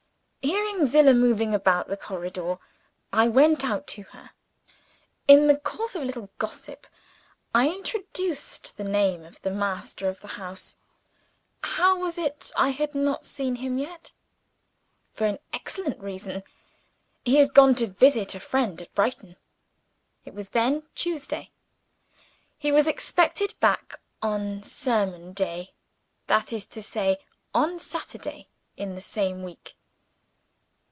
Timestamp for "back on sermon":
23.59-25.33